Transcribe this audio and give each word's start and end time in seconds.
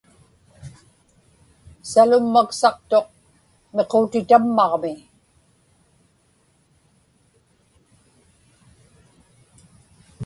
Salummaksaqtuq 1.91 3.07
miquutitammaġmi. 3.75 4.93